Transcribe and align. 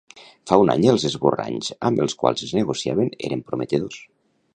Fa 0.51 0.57
un 0.61 0.71
any 0.75 0.85
els 0.93 1.03
esborranys 1.09 1.69
amb 1.89 2.01
els 2.05 2.17
quals 2.21 2.47
es 2.47 2.55
negociaven 2.61 3.13
eren 3.29 3.45
prometedors. 3.51 4.01